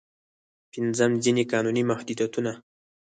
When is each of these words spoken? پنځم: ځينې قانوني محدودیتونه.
پنځم: 0.71 1.11
ځينې 1.23 1.43
قانوني 1.51 1.83
محدودیتونه. 1.91 2.51